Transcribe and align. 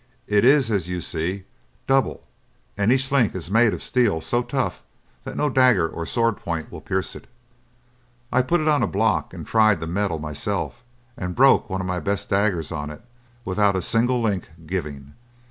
It 0.25 0.43
is, 0.43 0.71
as 0.71 0.89
you 0.89 0.99
see, 0.99 1.43
double, 1.85 2.23
and 2.75 2.91
each 2.91 3.11
link 3.11 3.35
is 3.35 3.51
made 3.51 3.71
of 3.71 3.83
steel 3.83 4.19
so 4.19 4.41
tough 4.41 4.81
that 5.25 5.37
no 5.37 5.47
dagger 5.47 5.87
or 5.87 6.07
sword 6.07 6.37
point 6.37 6.71
will 6.71 6.81
pierce 6.81 7.15
it. 7.15 7.27
I 8.33 8.41
put 8.41 8.61
it 8.61 8.67
on 8.67 8.81
a 8.81 8.87
block 8.87 9.31
and 9.31 9.45
tried 9.45 9.79
the 9.79 9.85
metal 9.85 10.17
myself, 10.17 10.83
and 11.15 11.35
broke 11.35 11.69
one 11.69 11.81
of 11.81 11.85
my 11.85 11.99
best 11.99 12.31
daggers 12.31 12.71
on 12.71 12.89
it 12.89 13.03
without 13.45 13.75
a 13.75 13.81
single 13.83 14.19
link 14.19 14.49
giving. 14.65 15.13